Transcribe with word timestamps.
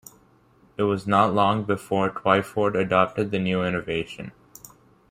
It 0.77 0.81
was 0.81 1.05
not 1.05 1.31
long 1.35 1.63
before 1.63 2.09
Twyford 2.09 2.73
adopted 2.75 3.29
the 3.29 3.37
new 3.37 3.63
innovation. 3.63 4.31